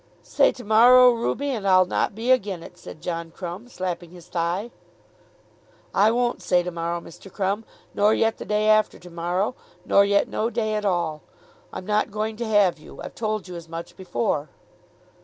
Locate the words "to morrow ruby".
0.53-1.51